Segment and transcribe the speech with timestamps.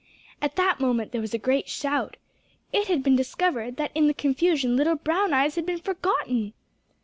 [0.41, 2.17] At that moment there was a great shout.
[2.73, 6.53] It had been discovered that in the confusion little Brown eyes had been forgotten!